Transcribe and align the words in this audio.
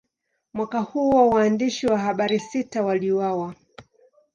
Mwaka 0.53 0.79
huo, 0.79 1.29
waandishi 1.29 1.87
wa 1.87 1.97
habari 1.99 2.39
sita 2.39 2.83
waliuawa. 2.83 3.55